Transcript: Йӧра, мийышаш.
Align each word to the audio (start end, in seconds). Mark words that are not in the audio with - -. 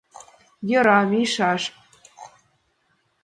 Йӧра, 0.69 0.99
мийышаш. 1.09 1.61